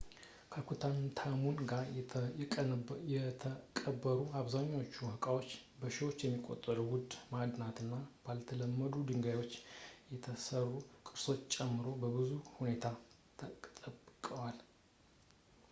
[0.53, 1.83] ከቱታንካሙን ጋር
[3.15, 5.49] የተቀበሩ አብዛኛዎቹ ዕቃዎች
[5.81, 7.93] በሺዎች የሚቆጠሩ ውድ ማዕድናት እና
[8.23, 9.53] ባልተለመዱ ድንጋዮች
[10.15, 10.67] የተሰሩ
[11.09, 12.93] ቅርሶችን ጨምሮ በጥሩ ሁኔታ
[13.43, 14.59] ተጠብቀዋል